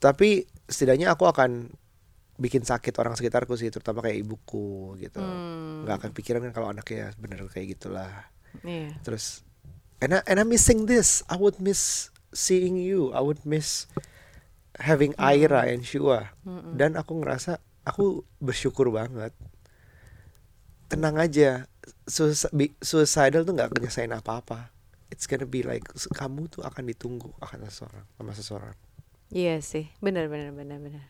[0.00, 1.72] Tapi setidaknya aku akan
[2.34, 5.22] bikin sakit orang sekitarku sih terutama kayak ibuku gitu.
[5.22, 5.86] Hmm.
[5.86, 8.28] nggak akan pikiran kan kalau anaknya bener kayak gitulah.
[8.62, 8.94] Iya.
[9.02, 9.42] terus
[9.98, 11.26] and I, and I'm missing this.
[11.26, 13.14] I would miss seeing you.
[13.14, 13.86] I would miss
[14.76, 16.74] having Aira and Shua Mm-mm.
[16.74, 19.30] dan aku ngerasa aku bersyukur banget.
[20.86, 21.66] Tenang aja
[22.04, 22.48] Sus-
[22.80, 24.72] suicidal tuh nggak nyesain apa-apa.
[25.08, 28.76] It's gonna be like kamu tuh akan ditunggu akan seseorang sama seseorang.
[29.28, 31.04] Iya sih, benar benar benar benar.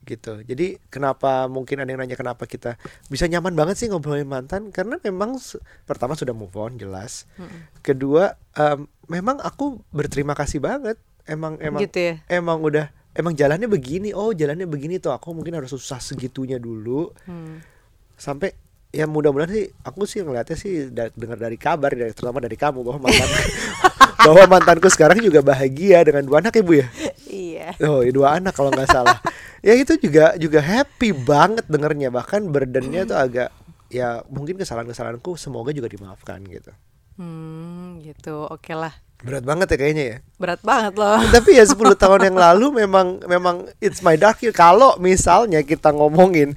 [0.00, 0.40] gitu.
[0.42, 2.74] Jadi kenapa mungkin ada yang nanya kenapa kita
[3.06, 4.72] bisa nyaman banget sih ngobrolin mantan?
[4.72, 5.36] Karena memang
[5.84, 7.28] pertama sudah move on jelas.
[7.36, 7.68] Mm-mm.
[7.84, 10.96] kedua em, memang aku berterima kasih banget
[11.30, 12.14] emang emang Gitu ya.
[12.28, 17.14] emang udah emang jalannya begini oh jalannya begini tuh aku mungkin harus susah segitunya dulu
[17.24, 17.62] Hmm.
[18.14, 18.52] sampai
[18.90, 22.82] ya mudah-mudahan sih aku sih ngeliatnya sih da- dengar dari kabar dari terutama dari kamu
[22.82, 23.30] bahwa mantan
[24.26, 26.86] bahwa mantanku sekarang juga bahagia dengan dua anak ibu ya
[27.24, 27.78] Iya.
[27.80, 29.18] oh ya dua anak kalau nggak salah
[29.62, 33.48] ya itu juga juga happy banget dengernya bahkan burdennya tuh agak
[33.86, 36.70] ya mungkin kesalahan-kesalahanku semoga juga dimaafkan gitu
[37.14, 38.48] Hmm, gitu.
[38.48, 38.96] Oke lah.
[39.20, 41.20] Berat banget ya kayaknya ya Berat banget loh.
[41.36, 45.92] tapi ya 10 tahun yang lalu memang memang it's my dark year kalau misalnya kita
[45.92, 46.56] ngomongin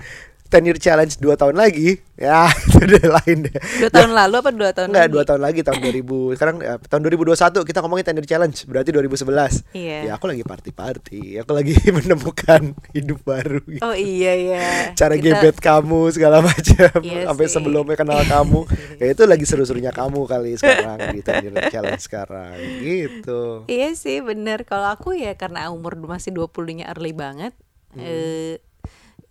[0.54, 4.50] 10 year challenge 2 tahun lagi ya itu udah lain deh Dua tahun lalu apa
[4.50, 5.12] dua tahun Enggak, lagi?
[5.12, 8.90] dua tahun lagi tahun 2000 sekarang eh, tahun 2021 kita ngomongin 10 year challenge berarti
[8.92, 9.98] 2011 Iya.
[10.00, 12.62] ya aku lagi party-party aku lagi menemukan
[12.92, 13.82] hidup baru gitu.
[13.82, 14.64] Oh iya iya.
[14.94, 17.52] cara Kita- gebet kamu segala macam Iya sampai sih.
[17.52, 18.60] sebelumnya kenal kamu
[18.98, 24.22] ya itu lagi seru-serunya kamu kali sekarang di 10 year challenge sekarang gitu Iya sih
[24.22, 27.58] bener Kalau aku ya karena umur masih 20-nya early banget
[27.90, 28.02] Hmm.
[28.02, 28.58] eh,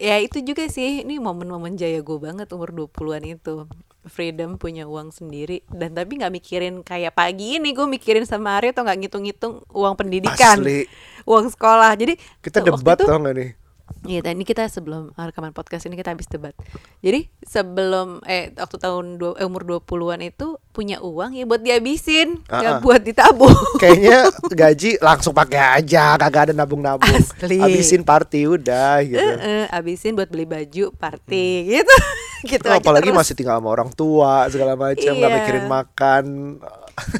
[0.02, 1.06] Ya itu juga sih.
[1.06, 3.70] Ini momen-momen jaya gue banget umur 20-an itu.
[4.10, 5.62] Freedom punya uang sendiri.
[5.70, 9.94] Dan tapi nggak mikirin kayak pagi ini Gue mikirin sama Arya atau nggak ngitung-ngitung uang
[9.94, 10.90] pendidikan Asli.
[11.22, 11.94] Uang sekolah.
[11.94, 13.61] Jadi kita debat itu- tau gak nih
[14.02, 16.52] Iya, tadi ini kita sebelum rekaman podcast ini kita habis debat.
[16.98, 22.42] Jadi sebelum eh waktu tahun dua, eh, umur 20-an itu punya uang ya buat dihabisin,
[22.44, 22.80] nggak ah.
[22.80, 23.52] buat ditabung.
[23.82, 27.58] kayaknya gaji langsung pakai aja kagak ada nabung-nabung Asli.
[27.58, 31.96] habisin party udah gitu Eh, eh, habisin buat beli baju party gitu.
[32.50, 33.18] gitu Oh, apalagi terus.
[33.22, 35.38] masih tinggal sama orang tua segala macam nggak Iya.
[35.38, 36.24] mikirin makan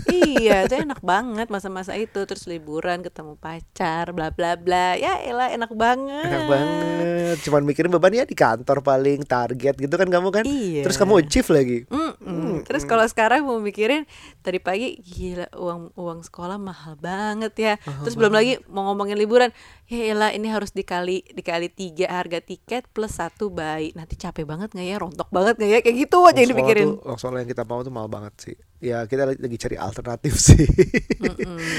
[0.09, 4.95] iya, itu enak banget masa-masa itu terus liburan ketemu pacar bla bla bla.
[4.95, 6.25] Ya elah enak banget.
[6.25, 7.11] enak banget
[7.43, 10.85] cuman mikirin beban ya di kantor paling target gitu kan kamu kan Iya.
[10.85, 12.61] terus kamu achieve lagi Mm-mm.
[12.63, 14.05] Terus kalau sekarang mau mikirin
[14.39, 17.75] tadi pagi gila uang uang sekolah mahal banget ya.
[17.81, 19.51] Terus belum lagi mau ngomongin liburan,
[19.87, 23.91] ya elah ini harus dikali dikali tiga harga tiket plus satu bayi.
[23.93, 26.87] Nanti capek banget nggak ya, rontok banget nggak ya, kayak gitu aja yang dipikirin.
[26.87, 30.35] tuh- uang sekolah yang kita mau tuh mahal banget sih ya kita lagi, cari alternatif
[30.51, 30.66] sih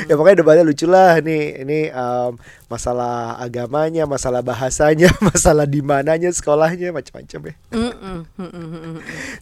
[0.07, 2.31] ya pokoknya debatnya lucu lah nih ini em,
[2.71, 8.17] masalah agamanya masalah bahasanya masalah di mananya sekolahnya macam-macam ya mm-mm.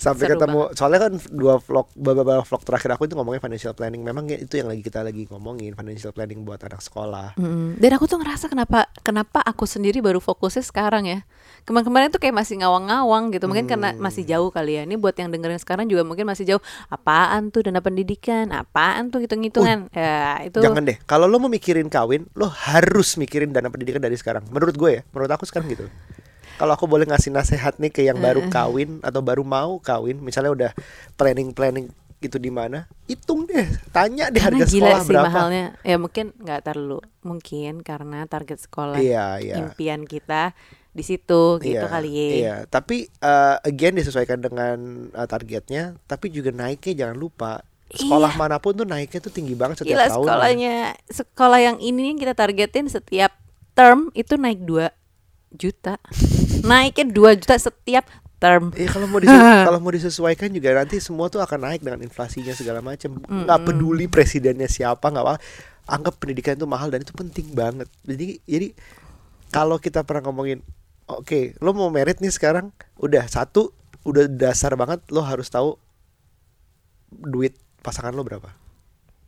[0.02, 4.02] sampai Seru ketemu soalnya kan dua vlog beberapa vlog terakhir aku itu ngomongin financial planning
[4.02, 7.38] memang ya itu yang lagi kita lagi ngomongin financial planning buat anak sekolah.
[7.78, 11.19] Dan aku tuh ngerasa kenapa kenapa aku sendiri baru fokusnya sekarang ya.
[11.62, 13.45] Kemarin-kemarin tuh kayak masih ngawang-ngawang gitu.
[13.45, 14.84] Mungkin karena masih jauh kali ya.
[14.89, 16.63] Ini buat yang dengerin sekarang juga mungkin masih jauh.
[16.89, 18.50] Apaan tuh dana pendidikan?
[18.56, 19.92] Apaan tuh hitung-hitungan?
[19.92, 20.98] Ya, itu jangan deh.
[21.04, 24.48] Kalau lo mau mikirin kawin lo harus mikirin dana pendidikan dari sekarang.
[24.50, 25.86] Menurut gue ya menurut aku sekarang gitu.
[26.58, 30.52] Kalau aku boleh ngasih nasihat nih ke yang baru kawin atau baru mau kawin misalnya
[30.54, 30.72] udah
[31.18, 31.90] planning planning
[32.22, 33.66] itu di mana hitung deh.
[33.90, 35.26] Tanya deh karena harga gila sekolah sih berapa.
[35.28, 35.66] mahalnya.
[35.82, 39.62] Ya mungkin nggak terlalu mungkin karena target sekolah iya iya.
[39.62, 40.54] impian kita
[40.91, 42.27] di situ gitu Iya, kali ya.
[42.36, 47.63] Iya, tapi uh, again disesuaikan dengan uh, targetnya, tapi juga naiknya jangan lupa.
[47.91, 50.23] Sekolah mana pun tuh naiknya tuh tinggi banget setiap Gila tahun.
[50.23, 50.75] sekolahnya
[51.12, 53.36] sekolah yang ini yang kita targetin setiap
[53.75, 54.88] term itu naik 2
[55.56, 55.99] juta.
[56.67, 58.08] Naiknya 2 juta setiap
[58.39, 58.71] term.
[58.80, 59.19] Iya kalau mau
[59.67, 63.19] kalau mau disesuaikan juga nanti semua tuh akan naik dengan inflasinya segala macam.
[63.19, 65.36] Nggak peduli presidennya siapa nggak apa.
[65.91, 67.91] Anggap pendidikan itu mahal dan itu penting banget.
[68.08, 68.67] Jadi jadi
[69.51, 70.63] kalau kita pernah ngomongin
[71.08, 75.78] oke lo mau merit nih sekarang udah satu udah dasar banget lo harus tahu
[77.12, 78.52] duit pasangan lo berapa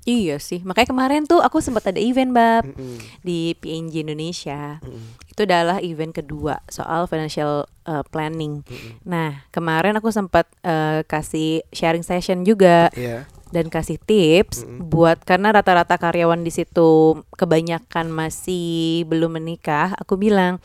[0.04, 3.00] Iya sih, makanya kemarin tuh aku sempat ada event bab Mm-mm.
[3.24, 4.84] di PNG Indonesia.
[4.84, 5.16] Mm-mm.
[5.32, 8.68] Itu adalah event kedua soal financial uh, planning.
[8.68, 9.00] Mm-mm.
[9.08, 13.24] Nah kemarin aku sempat uh, kasih sharing session juga Iya.
[13.56, 14.92] dan kasih tips Mm-mm.
[14.92, 19.96] buat karena rata-rata karyawan di situ kebanyakan masih belum menikah.
[20.04, 20.60] Aku bilang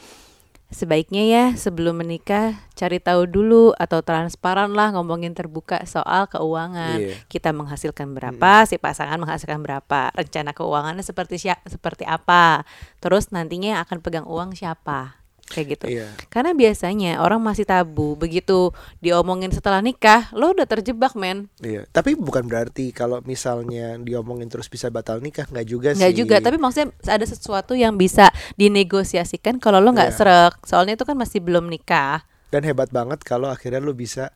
[0.68, 7.00] sebaiknya ya sebelum menikah cari tahu dulu atau transparan lah ngomongin terbuka soal keuangan.
[7.00, 7.14] Iya.
[7.26, 12.68] Kita menghasilkan berapa, si pasangan menghasilkan berapa, rencana keuangannya seperti sia- seperti apa.
[13.00, 15.17] Terus nantinya yang akan pegang uang siapa.
[15.48, 15.84] Kayak gitu.
[15.88, 16.12] Iya.
[16.28, 21.48] Karena biasanya orang masih tabu, begitu diomongin setelah nikah, lo udah terjebak, men.
[21.58, 26.04] Iya, tapi bukan berarti kalau misalnya diomongin terus bisa batal nikah nggak juga sih.
[26.04, 30.16] Nggak juga, tapi maksudnya ada sesuatu yang bisa dinegosiasikan kalau lo nggak Iya.
[30.16, 30.54] serak.
[30.62, 32.28] Soalnya itu kan masih belum nikah.
[32.48, 34.32] dan hebat banget kalau akhirnya lu bisa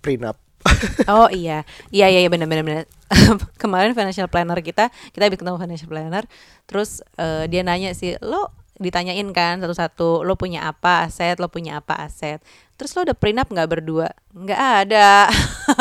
[0.00, 0.36] prenup.
[1.06, 2.88] Oh iya, iya iya iya, benar benar.
[3.60, 6.24] Kemarin financial planner kita, kita habis ketemu financial planner,
[6.64, 8.48] terus eh, dia nanya sih, lo
[8.78, 12.42] ditanyain kan satu-satu, lo punya apa aset, lo punya apa aset.
[12.74, 14.08] Terus lo udah prenup nggak berdua?
[14.30, 15.08] Nggak ada.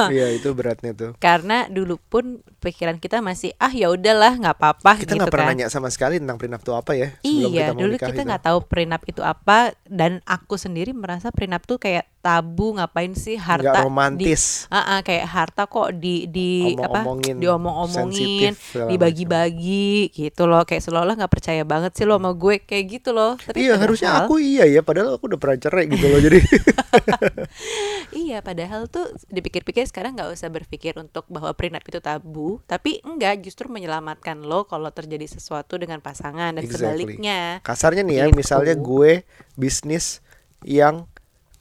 [0.07, 1.11] Iya, itu beratnya tuh.
[1.19, 5.51] Karena dulu pun pikiran kita masih ah ya udahlah nggak apa-apa Kita gitu nggak pernah
[5.51, 5.59] kan.
[5.59, 8.23] nanya sama sekali tentang prenup itu apa ya Iya, kita dulu kita itu.
[8.23, 13.35] nggak tahu prenup itu apa dan aku sendiri merasa prenup tuh kayak tabu ngapain sih
[13.35, 14.43] harta Nggak di romantis.
[14.71, 18.53] Ah, ah, kayak harta kok di di apa Omong-omongin, diomong-omongin,
[18.87, 23.35] dibagi-bagi gitu loh kayak seolah-olah nggak percaya banget sih lo sama gue kayak gitu loh.
[23.35, 26.19] Tapi Iya, harusnya aku iya ya, padahal aku udah pernah cerai gitu loh.
[26.19, 26.39] Jadi
[28.13, 33.41] Iya, padahal tuh dipikir-pikir sekarang nggak usah berpikir untuk bahwa prenup itu tabu, tapi enggak
[33.41, 36.77] justru menyelamatkan lo kalau terjadi sesuatu dengan pasangan dan Exactly.
[37.09, 37.39] sebaliknya.
[37.65, 38.37] kasarnya nih ya, Gitu.
[38.37, 39.25] misalnya gue
[39.57, 40.21] bisnis
[40.61, 41.09] yang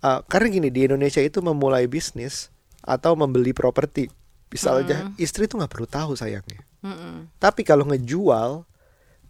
[0.00, 2.52] uh, karena gini di Indonesia itu memulai bisnis
[2.84, 4.12] atau membeli properti,
[4.52, 6.60] misalnya istri tuh nggak perlu tahu sayangnya.
[6.82, 7.30] Mm-mm.
[7.38, 8.66] Tapi kalau ngejual,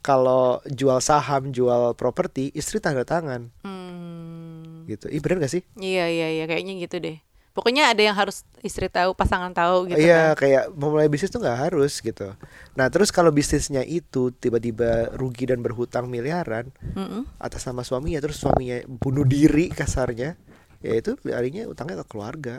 [0.01, 4.52] kalau jual saham, jual properti, istri tanda tangan Hmm,
[4.87, 5.07] gitu.
[5.09, 5.63] Ih bener gak sih?
[5.77, 7.19] iya iya iya kayaknya gitu deh.
[7.53, 10.41] Pokoknya ada yang harus istri tahu, pasangan tahu gitu Iya kan.
[10.41, 12.33] kayak memulai bisnis tuh nggak harus gitu.
[12.73, 17.29] Nah terus kalau bisnisnya itu tiba-tiba rugi dan berhutang miliaran Mm-mm.
[17.37, 20.33] atas nama suaminya, terus suaminya bunuh diri kasarnya,
[20.81, 22.57] ya itu larinya utangnya ke keluarga.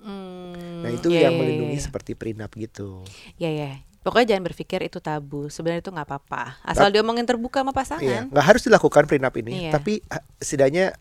[0.00, 1.84] Hmm, Nah itu iya, yang iya, melindungi iya.
[1.84, 3.02] seperti prenup gitu.
[3.36, 3.70] Iya ya.
[4.00, 5.52] Pokoknya jangan berpikir itu tabu.
[5.52, 6.62] Sebenarnya itu nggak apa-apa.
[6.64, 8.22] Asal diomongin terbuka sama Iya, pasangan.
[8.32, 9.72] nggak harus dilakukan prenup ini, Iya.
[9.76, 10.96] tapi ah, setidaknya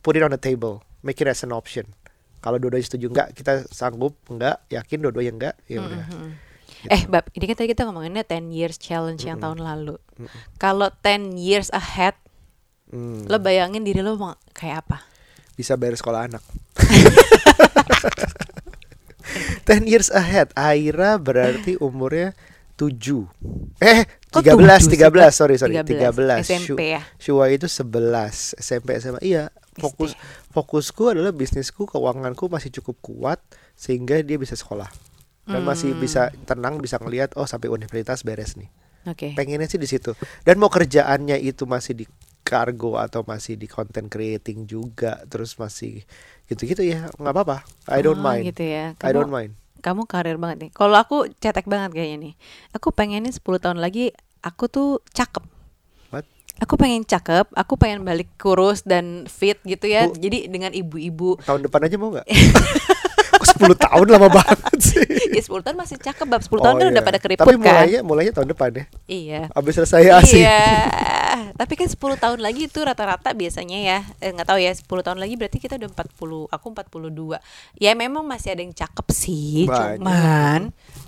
[0.00, 1.84] put it on the table, make it as an option.
[2.38, 6.04] Kalau dua-duanya setuju nggak, kita sanggup nggak, yakin dua-duanya nggak, ya udah.
[6.06, 6.30] Mhm.
[6.88, 10.00] Eh, Bab, ini kan tadi kita ngomonginnya 10 years challenge yang tahun lalu.
[10.56, 12.16] Kalau 10 years ahead,
[12.88, 14.98] Hmm, lo bayangin diri lo mau kayak apa?
[15.54, 16.42] bisa bayar sekolah anak.
[19.62, 22.34] 10 years ahead, Aira berarti umurnya
[22.74, 23.28] 7
[23.78, 25.30] Eh, Kok 13, 7 sih, 13, Bab?
[25.30, 26.42] sorry, sorry, 13, 13.
[26.42, 27.02] SMP ya?
[27.16, 29.20] Shua itu 11, SMP, SMA.
[29.20, 30.12] Iya, fokus
[30.50, 33.38] fokusku adalah bisnisku, keuanganku masih cukup kuat
[33.72, 34.88] sehingga dia bisa sekolah.
[35.42, 35.98] Dan masih Hmm.
[35.98, 38.70] bisa tenang, bisa ngelihat oh sampai universitas beres nih.
[39.02, 39.32] Oke.
[39.32, 40.12] Pengennya sih di situ.
[40.44, 42.04] Dan mau kerjaannya itu masih di
[42.40, 46.04] kargo atau masih di content creating juga, terus masih
[46.46, 47.64] gitu-gitu ya, nggak apa-apa.
[47.88, 48.46] I don't Oh, mind.
[48.46, 48.92] gitu ya.
[48.94, 49.52] I don't Kamu- mind.
[49.80, 50.70] Kamu karir banget nih.
[50.70, 52.34] Kalau aku cetek banget kayaknya nih.
[52.70, 54.12] Aku pengennya 10 tahun lagi
[54.44, 55.40] aku tuh cakep.
[56.60, 60.06] Aku pengen cakep, aku pengen balik kurus dan fit gitu ya.
[60.06, 62.28] Bu- Jadi dengan ibu-ibu Tahun depan aja mau nggak?
[63.32, 65.00] Kok 10 tahun lama banget sih?
[65.32, 66.42] ya 10 tahun masih cakep, Bab.
[66.42, 66.92] 10 tahun Oh, kan iya.
[66.92, 67.64] udah pada keriput Tapi kan.
[67.64, 68.84] mulainya mulainya tahun depan ya.
[69.06, 69.40] Iya.
[69.50, 70.44] Abis selesai asing.
[70.44, 70.60] Iya.
[71.54, 73.98] Tapi kan 10 tahun lagi itu rata-rata biasanya ya.
[74.18, 76.48] Eh nggak tahu ya, 10 tahun lagi berarti kita udah 40.
[76.48, 77.38] Aku 42.
[77.76, 79.98] Ya memang masih ada yang cakep sih, Banyak.
[79.98, 80.60] cuman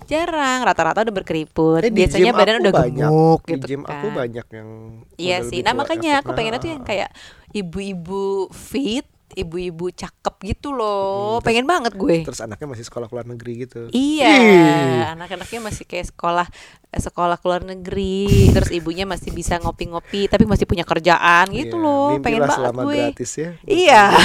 [0.07, 1.81] jarang rata-rata udah berkeriput.
[1.81, 3.09] Eh, di biasanya badan udah banyak.
[3.09, 3.92] gemuk Di gitu gym kan.
[3.97, 4.68] aku banyak yang
[5.16, 5.61] Iya sih.
[5.61, 7.11] lebih Nah, makanya aku pengennya tuh yang kayak
[7.53, 11.38] ibu-ibu fit, ibu-ibu cakep gitu loh.
[11.38, 12.23] Hmm, Pengen banget gue.
[12.23, 13.88] terus anaknya masih sekolah luar negeri gitu.
[13.88, 15.03] Iya, Ih.
[15.11, 16.47] anak-anaknya masih kayak sekolah
[16.90, 21.83] sekolah ke luar negeri, terus ibunya masih bisa ngopi-ngopi, tapi masih punya kerjaan gitu Iya,
[21.83, 22.09] loh.
[22.18, 22.97] Pengen banget selama gue.
[22.99, 23.51] gratis ya.
[23.62, 24.03] Iya.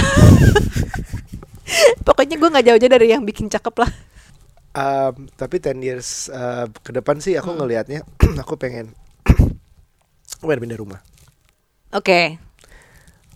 [2.04, 3.92] Pokoknya gue nggak jauh-jauh dari yang bikin cakep lah.
[4.72, 7.60] Um, tapi 10 years uh, ke depan sih aku Hmm.
[7.60, 8.06] ngelihatnya
[8.44, 8.94] aku pengen
[10.38, 11.00] aku pengen pindah rumah.
[11.90, 12.40] Oke.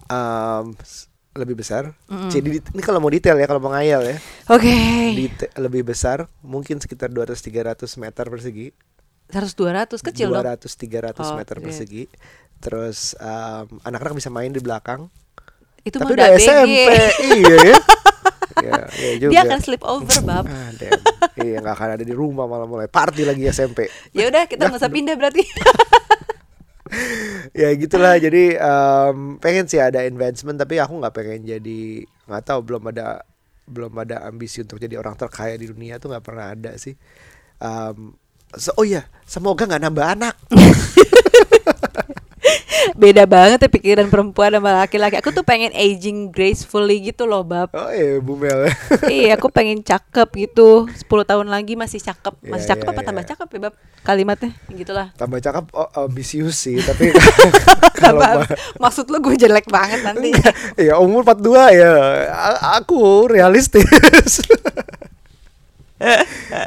[0.06, 1.96] Um, s- lebih besar.
[2.06, 2.28] Mm-mm.
[2.28, 4.18] Jadi di- ini kalau mau detail ya, kalau mau ngayal ya.
[4.48, 4.72] Oke.
[5.14, 8.68] Dite- lebih besar, mungkin sekitar 200 300 meter persegi.
[9.28, 10.44] 100 200 kecil dong.
[10.44, 11.64] 200 300 Oh, meter iya.
[11.64, 12.04] persegi.
[12.58, 15.08] Terus em, anak-anak bisa main di belakang.
[15.82, 16.36] Itu Tapi udah.
[16.36, 16.70] SMP,
[17.32, 17.78] iya ya.
[18.54, 19.32] Iya, iya juga.
[19.32, 20.44] Dia akan sleep over, Bab.
[20.44, 21.00] Ah, damn.
[21.40, 23.88] iya nggak akan ada di rumah malah mulai party lagi SMP.
[24.12, 25.42] Ya udah, kita nggak usah pindah berarti.
[27.56, 28.16] ya gitulah.
[28.18, 31.82] Jadi em, pengen sih ada advancement tapi aku nggak pengen jadi
[32.28, 33.24] nggak tahu belum ada
[33.72, 36.96] belum ada ambisi untuk jadi orang terkaya di dunia tuh nggak pernah ada sih.
[37.62, 38.16] Em,
[38.56, 40.36] so- oh ya semoga nggak nambah anak
[42.94, 45.16] Beda banget ya pikiran perempuan sama laki-laki.
[45.16, 47.70] Aku tuh pengen aging gracefully gitu loh, Bab.
[47.72, 48.68] oh iya Bu Mel
[49.08, 50.88] iya, aku pengen cakep gitu.
[50.88, 52.34] 10 tahun lagi masih cakep.
[52.44, 53.30] Masih Iya, cakep iya, apa tambah iya.
[53.32, 53.74] cakep ya, Bab?
[54.02, 55.08] Kalimatnya gitulah.
[55.14, 57.14] tambah cakep oh, ambisius sih tapi
[58.02, 60.34] kalau ma- maksud lu gue jelek banget nanti.
[60.76, 61.92] ya umur 42 ya
[62.74, 63.86] aku realistis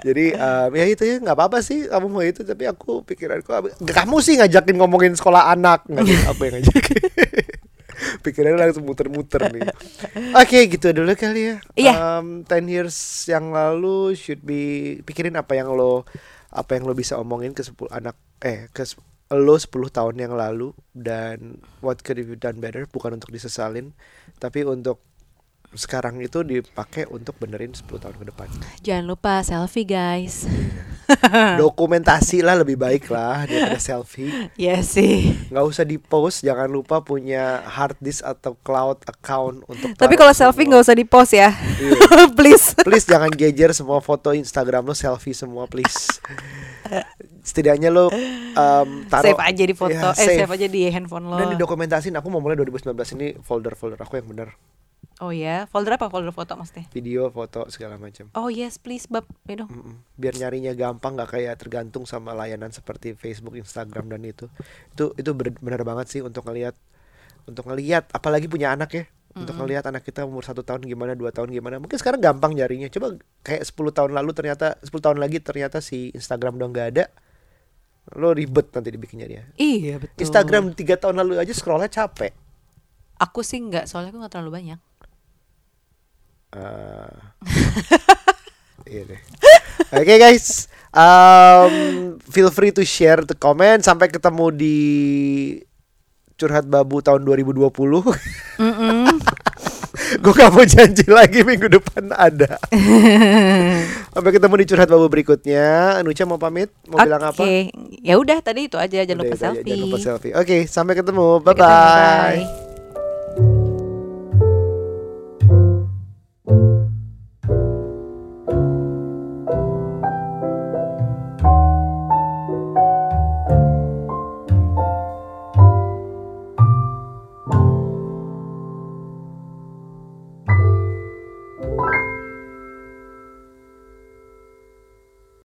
[0.07, 3.51] jadi em, ya itu ya nggak apa-apa sih kamu mau itu tapi aku pikiranku
[3.83, 7.03] kamu sih ngajakin ngomongin sekolah anak nggak aku yang ngajakin?
[8.27, 9.71] Pikirannya langsung muter-muter nih.
[10.35, 11.57] Oke gitu dulu kali ya.
[11.79, 11.95] Iya.
[12.21, 12.97] Em, 10 years
[13.31, 16.05] yang lalu should be pikirin apa yang lo
[16.51, 18.83] apa yang lo bisa omongin ke 10 anak eh ke
[19.33, 22.85] lo 10 tahun yang lalu dan what could you done better?
[22.91, 23.95] Bukan untuk disesalin
[24.43, 25.01] tapi untuk
[25.75, 28.49] sekarang itu dipakai untuk benerin 10 tahun ke depan.
[28.81, 30.47] Jangan lupa selfie, guys.
[31.61, 34.49] Dokumentasi lah lebih baik lah daripada selfie.
[34.57, 35.37] ya sih.
[35.53, 40.33] Nggak usah di post, jangan lupa punya hard disk atau cloud account untuk Tapi kalau
[40.33, 41.53] selfie nggak usah di post ya.
[41.53, 42.31] Iya.
[42.39, 42.73] Please.
[42.81, 46.21] Please jangan gejer semua foto Instagram lo selfie semua please.
[47.45, 51.37] Setidaknya lo um, taruh save aja di foto, Ya, eh save aja di handphone lo.
[51.37, 54.57] Dan didokumentasin aku mau mulai 2019 ini folder-folder aku yang benar.
[55.23, 56.11] Oh ya, folder apa?
[56.11, 56.91] Folder foto maksudnya?
[56.91, 58.27] Video, foto segala macam.
[58.35, 59.71] Oh yes, please, bab, dong.
[59.71, 59.97] Mm-mm.
[60.19, 64.51] Biar nyarinya gampang nggak kayak tergantung sama layanan seperti Facebook, Instagram dan itu.
[64.91, 66.75] Itu itu benar banget sih untuk ngelihat
[67.47, 69.05] untuk ngelihat apalagi punya anak ya.
[69.35, 71.83] Untuk ngelihat anak kita umur satu tahun gimana, dua tahun gimana.
[71.83, 72.87] Mungkin sekarang gampang nyarinya.
[72.87, 77.11] Coba kayak 10 tahun lalu ternyata 10 tahun lagi ternyata si Instagram udah nggak ada.
[78.15, 79.43] Lo ribet nanti dibikinnya dia.
[79.59, 80.23] Iya betul.
[80.23, 82.31] Instagram tiga tahun lalu aja scrollnya capek.
[83.19, 84.79] Aku sih nggak, soalnya aku nggak terlalu banyak.
[86.55, 87.11] Eh,
[88.95, 89.21] iya deh.
[89.91, 91.75] Oke guys, um,
[92.31, 93.83] feel free to share, to comment.
[93.83, 94.79] Sampai ketemu di
[96.39, 97.75] curhat babu tahun 2020.
[100.15, 102.59] Gue gak mau janji lagi minggu depan ada.
[104.15, 105.99] Sampai ketemu di curhat babu berikutnya.
[105.99, 106.71] Anucha mau pamit?
[106.87, 107.43] Mau bilang apa?
[107.43, 107.71] Oke,
[108.03, 109.71] ya udah tadi itu aja, jangan Udah lupa aja, selfie.
[109.71, 110.33] Jangan lupa selfie.
[110.35, 111.27] Oke, sampai ketemu.
[111.43, 112.39] Sampai Bye ketemu, bye.
[112.47, 112.64] bye.